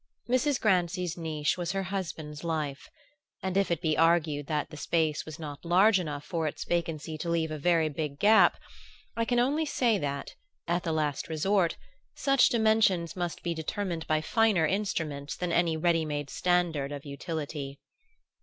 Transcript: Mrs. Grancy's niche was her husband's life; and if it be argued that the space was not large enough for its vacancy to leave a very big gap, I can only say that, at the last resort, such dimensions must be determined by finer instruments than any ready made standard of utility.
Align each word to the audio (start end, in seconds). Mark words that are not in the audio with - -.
Mrs. 0.27 0.59
Grancy's 0.59 1.15
niche 1.15 1.59
was 1.59 1.73
her 1.73 1.83
husband's 1.83 2.43
life; 2.43 2.89
and 3.43 3.55
if 3.55 3.69
it 3.69 3.81
be 3.81 3.95
argued 3.95 4.47
that 4.47 4.71
the 4.71 4.75
space 4.75 5.27
was 5.27 5.37
not 5.37 5.63
large 5.63 5.99
enough 5.99 6.23
for 6.25 6.47
its 6.47 6.63
vacancy 6.63 7.19
to 7.19 7.29
leave 7.29 7.51
a 7.51 7.59
very 7.59 7.87
big 7.87 8.17
gap, 8.17 8.57
I 9.15 9.25
can 9.25 9.37
only 9.39 9.63
say 9.67 9.99
that, 9.99 10.33
at 10.67 10.81
the 10.81 10.91
last 10.91 11.29
resort, 11.29 11.77
such 12.15 12.49
dimensions 12.49 13.15
must 13.15 13.43
be 13.43 13.53
determined 13.53 14.07
by 14.07 14.21
finer 14.21 14.65
instruments 14.65 15.35
than 15.37 15.51
any 15.51 15.77
ready 15.77 16.03
made 16.03 16.31
standard 16.31 16.91
of 16.91 17.05
utility. 17.05 17.79